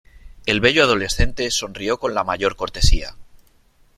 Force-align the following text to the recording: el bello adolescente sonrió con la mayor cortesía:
el 0.47 0.61
bello 0.61 0.83
adolescente 0.85 1.51
sonrió 1.51 1.99
con 1.99 2.15
la 2.15 2.23
mayor 2.23 2.55
cortesía: 2.55 3.15